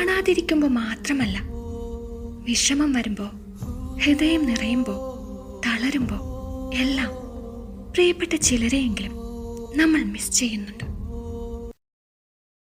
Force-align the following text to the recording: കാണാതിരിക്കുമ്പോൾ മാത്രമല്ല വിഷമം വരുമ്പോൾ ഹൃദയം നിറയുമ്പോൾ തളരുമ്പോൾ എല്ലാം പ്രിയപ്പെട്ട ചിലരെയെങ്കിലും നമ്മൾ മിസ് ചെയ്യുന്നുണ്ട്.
കാണാതിരിക്കുമ്പോൾ 0.00 0.66
മാത്രമല്ല 0.66 1.38
വിഷമം 2.44 2.92
വരുമ്പോൾ 2.92 3.30
ഹൃദയം 4.02 4.42
നിറയുമ്പോൾ 4.46 4.98
തളരുമ്പോൾ 5.66 6.20
എല്ലാം 6.76 7.10
പ്രിയപ്പെട്ട 7.92 8.34
ചിലരെയെങ്കിലും 8.34 9.14
നമ്മൾ 9.76 10.02
മിസ് 10.04 10.32
ചെയ്യുന്നുണ്ട്. 10.32 10.84